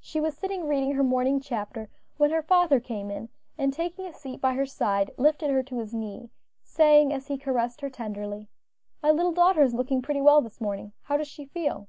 She 0.00 0.18
was 0.18 0.34
sitting 0.34 0.66
reading 0.66 0.92
her 0.94 1.02
morning 1.04 1.42
chapter 1.42 1.90
when 2.16 2.30
her 2.30 2.40
father 2.40 2.80
came 2.80 3.10
in, 3.10 3.28
and 3.58 3.70
taking 3.70 4.06
a 4.06 4.12
seat 4.14 4.40
by 4.40 4.54
her 4.54 4.64
side, 4.64 5.10
lifted 5.18 5.50
her 5.50 5.62
to 5.64 5.78
his 5.78 5.92
knee, 5.92 6.30
saying, 6.62 7.12
as 7.12 7.26
he 7.26 7.36
caressed 7.36 7.82
her 7.82 7.90
tenderly, 7.90 8.48
"My 9.02 9.10
little 9.10 9.32
daughter 9.34 9.60
is 9.62 9.74
looking 9.74 10.00
pretty 10.00 10.22
well 10.22 10.40
this 10.40 10.58
morning; 10.58 10.92
how 11.02 11.18
does 11.18 11.28
she 11.28 11.44
feel?" 11.44 11.86